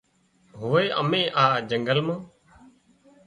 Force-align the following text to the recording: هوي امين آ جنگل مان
هوي 0.59 0.85
امين 1.01 1.25
آ 1.43 1.45
جنگل 1.69 1.99
مان 2.07 2.19